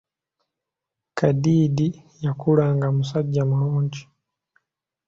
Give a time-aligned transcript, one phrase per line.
[1.17, 1.87] Kadiidi
[2.23, 4.01] yakula nga musajja mulungi.